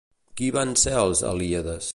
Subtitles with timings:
[0.39, 1.89] Qui van ser els Helíades?